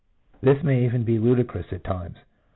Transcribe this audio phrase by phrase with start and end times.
[0.41, 2.17] This may even be ludicrous at times.